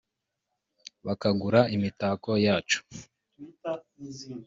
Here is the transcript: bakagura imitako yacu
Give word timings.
bakagura 1.05 1.59
imitako 1.75 2.31
yacu 2.45 2.79